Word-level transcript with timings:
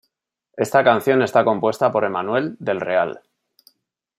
Esta 0.57 0.83
canción 0.83 1.21
está 1.21 1.45
compuesta 1.45 1.91
por 1.91 2.03
Emmanuel 2.05 2.55
del 2.59 2.81
Real. 2.81 3.21